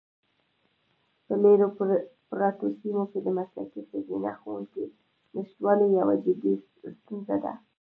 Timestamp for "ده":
7.43-7.53